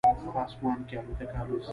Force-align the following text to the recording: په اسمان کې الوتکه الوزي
په 0.33 0.39
اسمان 0.45 0.79
کې 0.87 0.95
الوتکه 1.01 1.37
الوزي 1.41 1.69